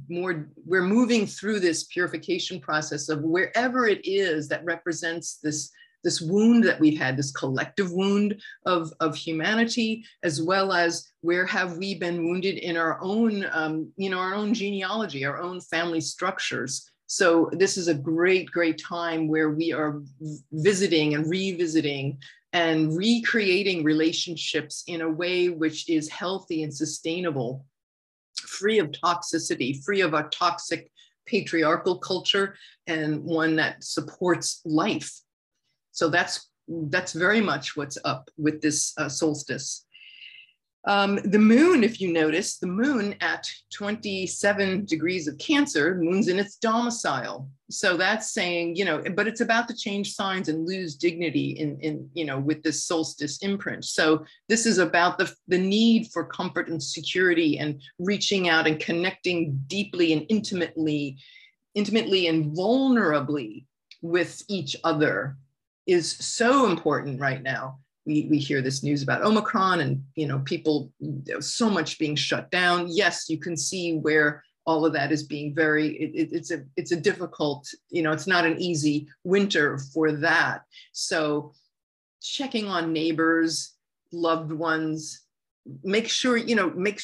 more 0.08 0.48
we're 0.64 0.82
moving 0.82 1.26
through 1.26 1.60
this 1.60 1.84
purification 1.84 2.60
process 2.60 3.08
of 3.08 3.22
wherever 3.22 3.86
it 3.86 4.00
is 4.04 4.48
that 4.48 4.64
represents 4.64 5.38
this 5.42 5.70
this 6.04 6.20
wound 6.20 6.62
that 6.62 6.78
we've 6.78 6.98
had 6.98 7.16
this 7.16 7.32
collective 7.32 7.90
wound 7.90 8.40
of, 8.64 8.92
of 9.00 9.16
humanity 9.16 10.04
as 10.22 10.40
well 10.40 10.72
as 10.72 11.10
where 11.22 11.44
have 11.44 11.78
we 11.78 11.96
been 11.96 12.24
wounded 12.24 12.58
in 12.58 12.76
our 12.76 12.98
own 13.02 13.44
um, 13.52 13.90
you 13.96 14.10
know 14.10 14.18
our 14.18 14.34
own 14.34 14.54
genealogy 14.54 15.24
our 15.24 15.40
own 15.40 15.60
family 15.60 16.00
structures. 16.00 16.90
So 17.08 17.50
this 17.52 17.76
is 17.76 17.88
a 17.88 17.94
great 17.94 18.50
great 18.50 18.80
time 18.82 19.28
where 19.28 19.50
we 19.50 19.72
are 19.72 20.02
visiting 20.52 21.14
and 21.14 21.28
revisiting 21.30 22.18
and 22.52 22.96
recreating 22.96 23.84
relationships 23.84 24.84
in 24.86 25.02
a 25.02 25.10
way 25.10 25.48
which 25.48 25.88
is 25.88 26.08
healthy 26.08 26.62
and 26.62 26.74
sustainable 26.74 27.64
free 28.56 28.78
of 28.78 28.90
toxicity, 28.90 29.82
free 29.84 30.00
of 30.00 30.14
a 30.14 30.28
toxic 30.32 30.90
patriarchal 31.26 31.98
culture, 31.98 32.56
and 32.86 33.22
one 33.22 33.56
that 33.56 33.82
supports 33.82 34.60
life. 34.64 35.12
So 35.92 36.08
that's 36.08 36.50
that's 36.68 37.12
very 37.12 37.40
much 37.40 37.76
what's 37.76 37.98
up 38.04 38.28
with 38.36 38.60
this 38.60 38.92
uh, 38.98 39.08
solstice. 39.08 39.85
Um, 40.88 41.16
the 41.24 41.38
moon, 41.38 41.82
if 41.82 42.00
you 42.00 42.12
notice, 42.12 42.58
the 42.58 42.68
moon 42.68 43.16
at 43.20 43.44
27 43.74 44.84
degrees 44.84 45.26
of 45.26 45.36
Cancer, 45.38 45.96
moon's 45.96 46.28
in 46.28 46.38
its 46.38 46.56
domicile. 46.56 47.48
So 47.70 47.96
that's 47.96 48.32
saying, 48.32 48.76
you 48.76 48.84
know, 48.84 49.02
but 49.16 49.26
it's 49.26 49.40
about 49.40 49.66
to 49.66 49.76
change 49.76 50.14
signs 50.14 50.48
and 50.48 50.64
lose 50.64 50.94
dignity 50.94 51.50
in, 51.58 51.80
in 51.80 52.08
you 52.14 52.24
know, 52.24 52.38
with 52.38 52.62
this 52.62 52.84
solstice 52.84 53.38
imprint. 53.38 53.84
So 53.84 54.24
this 54.48 54.64
is 54.64 54.78
about 54.78 55.18
the, 55.18 55.34
the 55.48 55.58
need 55.58 56.06
for 56.12 56.24
comfort 56.24 56.68
and 56.68 56.80
security 56.80 57.58
and 57.58 57.82
reaching 57.98 58.48
out 58.48 58.68
and 58.68 58.78
connecting 58.78 59.60
deeply 59.66 60.12
and 60.12 60.24
intimately, 60.28 61.18
intimately 61.74 62.28
and 62.28 62.56
vulnerably 62.56 63.64
with 64.02 64.40
each 64.48 64.76
other 64.84 65.36
is 65.86 66.12
so 66.12 66.66
important 66.66 67.20
right 67.20 67.42
now 67.42 67.80
we, 68.06 68.28
we 68.30 68.38
hear 68.38 68.62
this 68.62 68.82
news 68.82 69.02
about 69.02 69.22
Omicron 69.22 69.80
and 69.80 70.02
you 70.14 70.26
know 70.26 70.38
people 70.40 70.92
so 71.40 71.68
much 71.68 71.98
being 71.98 72.16
shut 72.16 72.50
down. 72.50 72.86
Yes, 72.88 73.28
you 73.28 73.38
can 73.38 73.56
see 73.56 73.96
where 73.96 74.44
all 74.64 74.84
of 74.84 74.92
that 74.92 75.12
is 75.12 75.22
being 75.22 75.54
very 75.54 75.96
it, 75.96 76.28
it's 76.32 76.50
a 76.50 76.64
it's 76.76 76.92
a 76.92 77.00
difficult 77.00 77.68
you 77.90 78.02
know 78.02 78.12
it's 78.12 78.26
not 78.26 78.46
an 78.46 78.58
easy 78.60 79.08
winter 79.24 79.78
for 79.92 80.12
that. 80.12 80.62
So 80.92 81.52
checking 82.22 82.68
on 82.68 82.92
neighbors, 82.92 83.74
loved 84.12 84.52
ones, 84.52 85.22
make 85.82 86.08
sure 86.08 86.36
you 86.36 86.54
know 86.54 86.70
make 86.70 87.00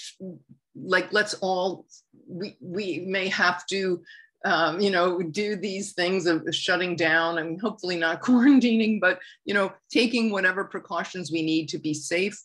like 0.74 1.12
let's 1.12 1.34
all 1.34 1.86
we 2.28 2.56
we 2.60 3.00
may 3.00 3.28
have 3.28 3.66
to 3.66 4.02
um, 4.44 4.80
you 4.80 4.90
know, 4.90 5.20
do 5.22 5.56
these 5.56 5.92
things 5.92 6.26
of 6.26 6.42
shutting 6.52 6.96
down 6.96 7.38
and 7.38 7.60
hopefully 7.60 7.96
not 7.96 8.22
quarantining, 8.22 9.00
but, 9.00 9.18
you 9.44 9.54
know, 9.54 9.72
taking 9.90 10.30
whatever 10.30 10.64
precautions 10.64 11.30
we 11.30 11.42
need 11.42 11.68
to 11.68 11.78
be 11.78 11.94
safe. 11.94 12.40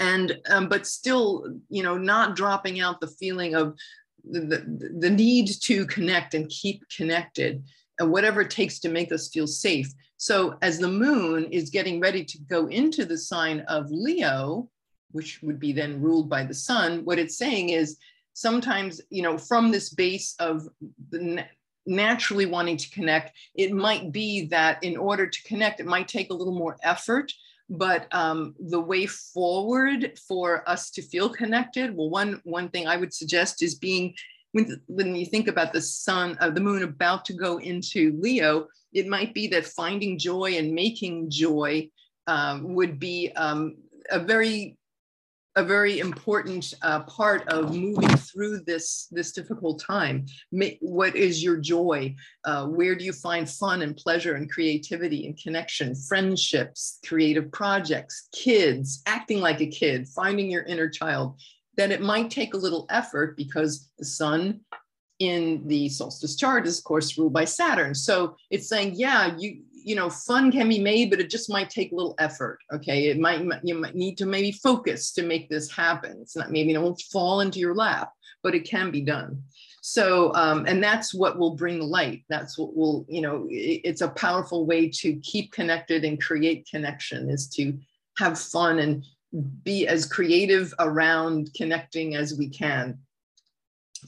And, 0.00 0.38
um, 0.50 0.68
but 0.68 0.86
still, 0.86 1.46
you 1.68 1.82
know, 1.82 1.96
not 1.96 2.36
dropping 2.36 2.80
out 2.80 3.00
the 3.00 3.06
feeling 3.06 3.54
of 3.54 3.76
the, 4.28 4.40
the, 4.40 4.90
the 4.98 5.10
need 5.10 5.48
to 5.62 5.86
connect 5.86 6.34
and 6.34 6.48
keep 6.48 6.82
connected 6.94 7.62
and 7.98 8.10
whatever 8.10 8.40
it 8.40 8.50
takes 8.50 8.80
to 8.80 8.88
make 8.88 9.12
us 9.12 9.28
feel 9.28 9.46
safe. 9.46 9.92
So 10.16 10.56
as 10.62 10.78
the 10.78 10.88
moon 10.88 11.44
is 11.52 11.70
getting 11.70 12.00
ready 12.00 12.24
to 12.24 12.38
go 12.48 12.66
into 12.66 13.04
the 13.04 13.18
sign 13.18 13.60
of 13.68 13.90
Leo, 13.90 14.68
which 15.12 15.40
would 15.42 15.60
be 15.60 15.72
then 15.72 16.00
ruled 16.00 16.28
by 16.28 16.44
the 16.44 16.54
sun, 16.54 17.04
what 17.04 17.18
it's 17.18 17.38
saying 17.38 17.68
is 17.68 17.98
sometimes, 18.34 19.00
you 19.08 19.22
know, 19.22 19.38
from 19.38 19.70
this 19.70 19.90
base 19.90 20.34
of 20.38 20.68
naturally 21.86 22.46
wanting 22.46 22.76
to 22.76 22.90
connect, 22.90 23.36
it 23.54 23.72
might 23.72 24.12
be 24.12 24.46
that 24.46 24.82
in 24.82 24.96
order 24.96 25.26
to 25.26 25.42
connect, 25.44 25.80
it 25.80 25.86
might 25.86 26.08
take 26.08 26.30
a 26.30 26.34
little 26.34 26.54
more 26.54 26.76
effort. 26.82 27.32
But 27.70 28.14
um, 28.14 28.54
the 28.58 28.80
way 28.80 29.06
forward 29.06 30.18
for 30.28 30.68
us 30.68 30.90
to 30.90 31.02
feel 31.02 31.30
connected, 31.30 31.96
well, 31.96 32.10
one 32.10 32.40
one 32.44 32.68
thing 32.68 32.86
I 32.86 32.98
would 32.98 33.14
suggest 33.14 33.62
is 33.62 33.74
being 33.76 34.14
when, 34.52 34.80
when 34.86 35.16
you 35.16 35.26
think 35.26 35.48
about 35.48 35.72
the 35.72 35.80
sun, 35.80 36.36
uh, 36.40 36.50
the 36.50 36.60
moon 36.60 36.82
about 36.82 37.24
to 37.24 37.32
go 37.32 37.58
into 37.58 38.18
Leo, 38.20 38.68
it 38.92 39.08
might 39.08 39.32
be 39.32 39.48
that 39.48 39.66
finding 39.66 40.18
joy 40.18 40.56
and 40.58 40.72
making 40.72 41.30
joy 41.30 41.88
um, 42.26 42.74
would 42.74 42.98
be 42.98 43.32
um, 43.34 43.76
a 44.10 44.18
very 44.18 44.76
a 45.56 45.64
very 45.64 46.00
important 46.00 46.74
uh, 46.82 47.00
part 47.04 47.46
of 47.48 47.74
moving 47.74 48.16
through 48.16 48.60
this 48.60 49.06
this 49.10 49.32
difficult 49.32 49.80
time. 49.80 50.26
What 50.80 51.14
is 51.14 51.42
your 51.42 51.56
joy? 51.58 52.16
Uh, 52.44 52.66
where 52.66 52.94
do 52.94 53.04
you 53.04 53.12
find 53.12 53.48
fun 53.48 53.82
and 53.82 53.96
pleasure 53.96 54.34
and 54.34 54.50
creativity 54.50 55.26
and 55.26 55.38
connection, 55.40 55.94
friendships, 55.94 56.98
creative 57.06 57.52
projects, 57.52 58.28
kids, 58.32 59.02
acting 59.06 59.40
like 59.40 59.60
a 59.60 59.66
kid, 59.66 60.08
finding 60.08 60.50
your 60.50 60.64
inner 60.64 60.88
child? 60.88 61.40
That 61.76 61.90
it 61.90 62.00
might 62.00 62.30
take 62.30 62.54
a 62.54 62.58
little 62.58 62.86
effort 62.90 63.36
because 63.36 63.90
the 63.98 64.04
sun 64.04 64.60
in 65.20 65.66
the 65.66 65.88
solstice 65.88 66.36
chart 66.36 66.66
is 66.66 66.78
of 66.78 66.84
course 66.84 67.16
ruled 67.16 67.32
by 67.32 67.44
Saturn. 67.44 67.94
So 67.94 68.36
it's 68.50 68.68
saying, 68.68 68.94
yeah, 68.96 69.36
you 69.38 69.62
you 69.84 69.94
know, 69.94 70.08
fun 70.08 70.50
can 70.50 70.68
be 70.68 70.80
made, 70.80 71.10
but 71.10 71.20
it 71.20 71.30
just 71.30 71.50
might 71.50 71.68
take 71.68 71.92
a 71.92 71.94
little 71.94 72.14
effort. 72.18 72.58
Okay, 72.72 73.08
it 73.08 73.18
might 73.18 73.44
you 73.62 73.74
might 73.74 73.94
need 73.94 74.16
to 74.18 74.26
maybe 74.26 74.50
focus 74.50 75.12
to 75.12 75.22
make 75.22 75.48
this 75.48 75.70
happen. 75.70 76.18
It's 76.20 76.36
not 76.36 76.50
maybe 76.50 76.72
it 76.72 76.80
won't 76.80 77.00
fall 77.12 77.40
into 77.40 77.60
your 77.60 77.74
lap, 77.74 78.10
but 78.42 78.54
it 78.54 78.68
can 78.68 78.90
be 78.90 79.02
done. 79.02 79.42
So, 79.82 80.34
um, 80.34 80.64
and 80.66 80.82
that's 80.82 81.12
what 81.12 81.38
will 81.38 81.54
bring 81.54 81.80
light. 81.80 82.24
That's 82.30 82.56
what 82.56 82.74
will, 82.74 83.04
you 83.06 83.20
know, 83.20 83.46
it, 83.50 83.82
it's 83.84 84.00
a 84.00 84.08
powerful 84.08 84.64
way 84.64 84.88
to 84.88 85.16
keep 85.16 85.52
connected 85.52 86.04
and 86.04 86.22
create 86.22 86.66
connection 86.70 87.28
is 87.28 87.48
to 87.50 87.78
have 88.16 88.38
fun 88.38 88.78
and 88.78 89.04
be 89.62 89.86
as 89.86 90.06
creative 90.06 90.72
around 90.78 91.50
connecting 91.54 92.14
as 92.14 92.38
we 92.38 92.48
can 92.48 92.98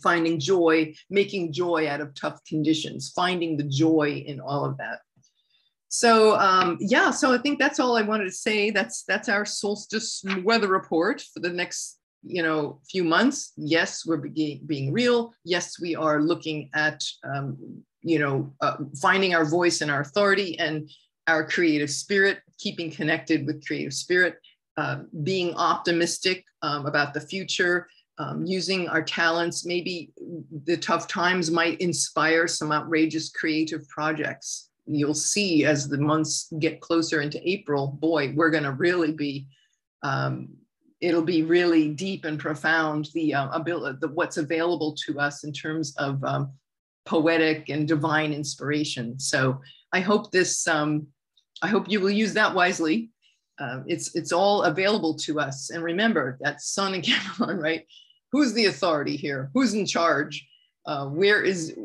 finding 0.03 0.39
joy, 0.39 0.95
making 1.11 1.53
joy 1.53 1.89
out 1.89 2.01
of 2.01 2.15
tough 2.15 2.45
conditions, 2.45 3.13
finding 3.15 3.57
the 3.57 3.65
joy 3.65 4.23
in 4.27 4.41
all 4.41 4.65
of 4.65 4.77
that. 4.79 5.01
So 5.97 6.37
um, 6.39 6.77
yeah, 6.79 7.11
so 7.11 7.33
I 7.33 7.39
think 7.39 7.59
that's 7.59 7.81
all 7.81 7.97
I 7.97 8.03
wanted 8.03 8.25
to 8.25 8.31
say. 8.31 8.69
That's 8.69 9.03
that's 9.05 9.31
our 9.31 9.47
solstice 9.47 10.23
weather 10.45 10.69
report 10.69 11.23
for 11.33 11.41
the 11.41 11.49
next 11.49 11.99
you 12.23 12.43
know 12.43 12.81
few 12.91 13.03
months. 13.03 13.55
Yes, 13.57 14.05
we're 14.05 14.19
being, 14.19 14.61
being 14.67 14.93
real. 14.93 15.33
Yes, 15.43 15.81
we 15.81 15.97
are 15.97 16.21
looking 16.21 16.69
at 16.75 17.03
um, 17.25 17.57
you 18.03 18.19
know 18.19 18.53
uh, 18.61 18.77
finding 19.01 19.35
our 19.35 19.47
voice 19.47 19.81
and 19.81 19.91
our 19.91 20.03
authority 20.03 20.59
and 20.59 20.91
our 21.29 21.49
creative 21.49 21.89
spirit, 21.89 22.41
keeping 22.59 22.91
connected 22.91 23.47
with 23.47 23.67
creative 23.67 23.95
spirit, 23.95 24.35
uh, 24.77 24.99
being 25.23 25.55
optimistic 25.55 26.45
um, 26.61 26.85
about 26.85 27.15
the 27.15 27.23
future. 27.23 27.89
Um, 28.19 28.45
using 28.47 28.89
our 28.89 29.03
talents, 29.03 29.67
maybe 29.67 30.11
the 30.65 30.77
tough 30.77 31.07
times 31.07 31.51
might 31.51 31.81
inspire 31.81 32.49
some 32.49 32.73
outrageous 32.73 33.29
creative 33.31 33.87
projects 33.89 34.67
you'll 34.87 35.15
see 35.15 35.65
as 35.65 35.89
the 35.89 35.99
months 35.99 36.53
get 36.59 36.81
closer 36.81 37.21
into 37.21 37.41
April, 37.49 37.89
boy, 37.89 38.33
we're 38.35 38.51
going 38.51 38.65
to 38.65 38.73
really 38.73 39.13
be, 39.13 39.47
um, 40.03 40.49
it'll 41.01 41.23
be 41.23 41.43
really 41.43 41.89
deep 41.89 42.25
and 42.25 42.39
profound 42.39 43.09
the 43.13 43.35
uh, 43.35 43.49
ability, 43.51 43.99
the, 44.01 44.09
what's 44.09 44.37
available 44.37 44.95
to 45.07 45.19
us 45.21 45.45
in 45.45 45.53
terms 45.53 45.95
of 45.97 46.23
um, 46.25 46.53
poetic 47.05 47.69
and 47.69 47.89
divine 47.89 48.33
inspiration. 48.33 49.19
So 49.19 49.61
I 49.93 50.01
hope 50.01 50.31
this, 50.31 50.67
um, 50.69 51.07
I 51.63 51.69
hope 51.69 51.89
you 51.89 52.01
will 52.01 52.11
use 52.11 52.35
that 52.35 52.55
wisely. 52.55 53.11
Uh, 53.59 53.81
it's 53.87 54.15
it's 54.15 54.33
all 54.33 54.65
available 54.65 55.15
to 55.15 55.41
us. 55.41 55.71
And 55.71 55.83
remember 55.83 56.37
that 56.43 56.61
Sun 56.61 56.95
and 56.95 57.03
Capricorn, 57.05 57.59
right? 57.59 57.87
Who's 58.33 58.53
the 58.53 58.67
authority 58.67 59.17
here? 59.17 59.51
Who's 59.55 59.73
in 59.73 59.87
charge? 59.87 60.47
Uh, 60.87 61.07
where 61.07 61.43
is 61.43 61.77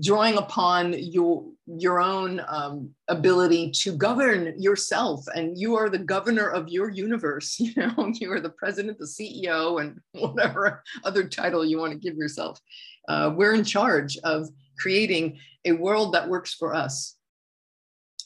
drawing 0.00 0.38
upon 0.38 0.94
your 0.94 1.44
your 1.66 2.00
own 2.00 2.40
um, 2.48 2.90
ability 3.08 3.70
to 3.70 3.92
govern 3.92 4.54
yourself. 4.58 5.26
And 5.34 5.58
you 5.58 5.76
are 5.76 5.90
the 5.90 5.98
governor 5.98 6.48
of 6.48 6.68
your 6.68 6.88
universe 6.88 7.60
you 7.60 7.72
know 7.76 8.10
you 8.14 8.32
are 8.32 8.40
the 8.40 8.50
president 8.50 8.98
the 8.98 9.04
ceo 9.04 9.80
and 9.80 10.00
whatever 10.12 10.82
other 11.04 11.28
title 11.28 11.64
you 11.64 11.78
want 11.78 11.92
to 11.92 11.98
give 11.98 12.16
yourself. 12.16 12.58
Uh, 13.08 13.32
we're 13.34 13.54
in 13.54 13.64
charge 13.64 14.16
of 14.24 14.48
creating 14.78 15.38
a 15.64 15.72
world 15.72 16.14
that 16.14 16.28
works 16.28 16.54
for 16.54 16.74
us. 16.74 17.16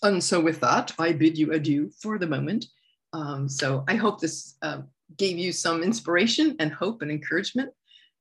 And 0.03 0.23
so 0.23 0.41
with 0.41 0.61
that 0.61 0.93
i 0.99 1.13
bid 1.13 1.37
you 1.37 1.53
adieu 1.53 1.91
for 2.01 2.19
the 2.19 2.27
moment. 2.27 2.67
Um, 3.13 3.49
so 3.49 3.85
i 3.89 3.97
hope 3.97 4.21
this 4.21 4.57
uh, 4.63 4.83
gave 5.17 5.37
you 5.37 5.53
some 5.53 5.83
inspiration 5.83 6.55
and 6.61 6.73
hope 6.73 7.03
and 7.03 7.11
encouragement 7.11 7.71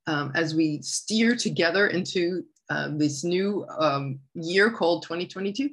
um, 0.08 0.32
as 0.36 0.56
we 0.56 0.82
steer 0.82 1.36
together 1.36 1.88
into 1.88 2.44
uh, 2.70 2.90
this 2.94 3.24
new 3.24 3.66
um, 3.80 4.18
year 4.34 4.72
called 4.72 5.04
2022. 5.04 5.72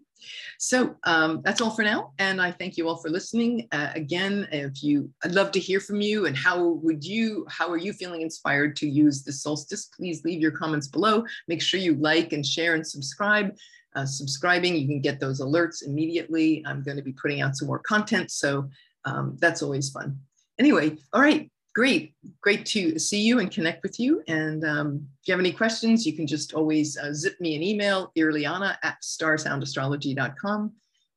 So 0.58 0.96
um, 1.04 1.42
that's 1.44 1.60
all 1.60 1.70
for 1.70 1.82
now. 1.82 2.12
And 2.18 2.42
I 2.42 2.50
thank 2.50 2.76
you 2.76 2.88
all 2.88 2.96
for 2.96 3.08
listening. 3.08 3.68
Uh, 3.70 3.90
again, 3.94 4.48
if 4.50 4.82
you, 4.82 5.08
I'd 5.22 5.30
love 5.30 5.52
to 5.52 5.60
hear 5.60 5.78
from 5.78 6.00
you 6.00 6.26
and 6.26 6.36
how 6.36 6.60
would 6.60 7.04
you, 7.04 7.46
how 7.48 7.70
are 7.70 7.76
you 7.76 7.92
feeling 7.92 8.22
inspired 8.22 8.74
to 8.76 8.88
use 8.88 9.22
the 9.22 9.32
solstice? 9.32 9.86
Please 9.86 10.24
leave 10.24 10.40
your 10.40 10.50
comments 10.50 10.88
below. 10.88 11.24
Make 11.46 11.62
sure 11.62 11.78
you 11.78 11.94
like 11.94 12.32
and 12.32 12.44
share 12.44 12.74
and 12.74 12.84
subscribe. 12.84 13.56
Uh, 13.94 14.04
subscribing, 14.04 14.74
you 14.74 14.86
can 14.86 15.00
get 15.00 15.20
those 15.20 15.40
alerts 15.40 15.86
immediately. 15.86 16.64
I'm 16.66 16.82
going 16.82 16.96
to 16.96 17.02
be 17.02 17.12
putting 17.12 17.40
out 17.40 17.56
some 17.56 17.68
more 17.68 17.78
content. 17.78 18.32
So 18.32 18.68
um, 19.04 19.36
that's 19.40 19.62
always 19.62 19.90
fun. 19.90 20.18
Anyway, 20.58 20.96
all 21.12 21.22
right 21.22 21.48
great. 21.78 22.12
Great 22.40 22.66
to 22.66 22.98
see 22.98 23.20
you 23.20 23.38
and 23.38 23.52
connect 23.52 23.84
with 23.84 24.00
you. 24.00 24.20
And 24.26 24.64
um, 24.64 25.06
if 25.22 25.28
you 25.28 25.32
have 25.32 25.38
any 25.38 25.52
questions, 25.52 26.04
you 26.04 26.12
can 26.12 26.26
just 26.26 26.52
always 26.52 26.98
uh, 26.98 27.14
zip 27.14 27.40
me 27.40 27.54
an 27.54 27.62
email, 27.62 28.10
irliana 28.18 28.76
at 28.82 29.00
starsoundastrology.com. 29.00 30.72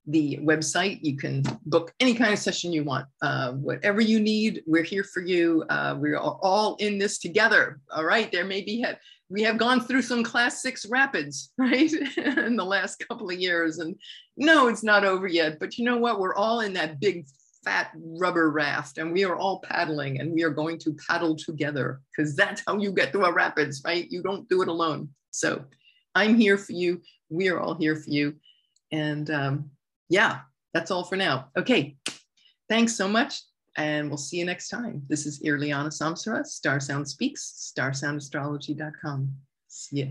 The 0.06 0.38
website, 0.38 1.00
you 1.02 1.18
can 1.18 1.42
book 1.66 1.92
any 2.00 2.14
kind 2.14 2.32
of 2.32 2.38
session 2.38 2.72
you 2.72 2.84
want. 2.84 3.08
Uh, 3.24 3.54
whatever 3.54 4.02
you 4.02 4.20
need, 4.20 4.62
we're 4.68 4.84
here 4.84 5.04
for 5.04 5.22
you. 5.24 5.64
Uh, 5.68 5.96
we're 5.98 6.20
all 6.20 6.76
in 6.76 7.00
this 7.00 7.18
together. 7.18 7.80
All 7.90 8.06
right. 8.06 8.32
There 8.32 8.46
may 8.46 8.62
be, 8.62 8.86
we 9.30 9.42
have 9.42 9.58
gone 9.58 9.82
through 9.82 10.04
some 10.04 10.24
class 10.24 10.62
six 10.62 10.86
rapids, 10.86 11.54
right? 11.58 11.92
in 12.18 12.56
the 12.56 12.64
last 12.64 13.04
couple 13.08 13.32
of 13.32 13.40
years. 13.40 13.80
And 13.80 13.96
no, 14.38 14.68
it's 14.68 14.84
not 14.84 15.06
over 15.06 15.26
yet. 15.26 15.58
But 15.60 15.80
you 15.80 15.86
know 15.86 15.98
what? 15.98 16.20
We're 16.20 16.36
all 16.36 16.60
in 16.60 16.74
that 16.74 17.00
big 17.00 17.26
fat 17.64 17.92
rubber 17.96 18.50
raft 18.50 18.98
and 18.98 19.12
we 19.12 19.24
are 19.24 19.36
all 19.36 19.60
paddling 19.62 20.20
and 20.20 20.34
we 20.34 20.44
are 20.44 20.50
going 20.50 20.78
to 20.80 20.96
paddle 21.08 21.36
together 21.36 22.02
because 22.10 22.36
that's 22.36 22.64
how 22.66 22.78
you 22.78 22.92
get 22.92 23.12
through 23.12 23.26
a 23.26 23.32
rapids, 23.32 23.82
right? 23.86 24.10
You 24.10 24.24
don't 24.24 24.48
do 24.50 24.62
it 24.62 24.68
alone. 24.68 25.10
So 25.32 25.66
I'm 26.16 26.36
here 26.36 26.58
for 26.58 26.74
you. 26.74 27.02
We 27.30 27.50
are 27.50 27.60
all 27.60 27.76
here 27.76 27.96
for 27.96 28.10
you. 28.10 28.36
And 28.92 29.30
um, 29.30 29.72
yeah, 30.10 30.40
that's 30.74 30.92
all 30.92 31.04
for 31.04 31.16
now. 31.16 31.50
Okay. 31.58 31.98
Thanks 32.70 32.96
so 32.96 33.08
much. 33.08 33.42
And 33.78 34.10
we'll 34.10 34.18
see 34.18 34.38
you 34.38 34.46
next 34.46 34.70
time. 34.70 35.04
This 35.08 35.26
is 35.26 35.42
Irliana 35.44 35.88
Samsara, 35.88 36.46
Star 36.46 36.80
Sound 36.80 37.08
Speaks, 37.08 37.74
starsoundastrology.com. 37.78 39.34
See 39.68 40.04
ya. 40.04 40.06